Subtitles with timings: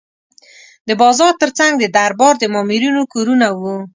[0.87, 3.75] د بازار ترڅنګ د دربار د مامورینو کورونه وو.